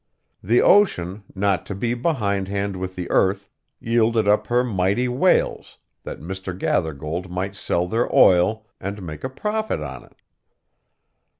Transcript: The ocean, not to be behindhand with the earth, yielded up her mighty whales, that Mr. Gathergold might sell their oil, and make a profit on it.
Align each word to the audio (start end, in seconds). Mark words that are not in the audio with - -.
The 0.41 0.63
ocean, 0.63 1.25
not 1.35 1.63
to 1.67 1.75
be 1.75 1.93
behindhand 1.93 2.75
with 2.75 2.95
the 2.95 3.07
earth, 3.11 3.51
yielded 3.79 4.27
up 4.27 4.47
her 4.47 4.63
mighty 4.63 5.07
whales, 5.07 5.77
that 6.01 6.19
Mr. 6.19 6.57
Gathergold 6.57 7.29
might 7.29 7.55
sell 7.55 7.85
their 7.87 8.11
oil, 8.11 8.65
and 8.79 9.03
make 9.03 9.23
a 9.23 9.29
profit 9.29 9.79
on 9.79 10.03
it. 10.05 10.15